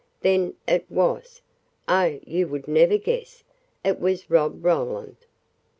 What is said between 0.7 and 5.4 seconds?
was" "Oh, you would never guess. It was Rob Roland!"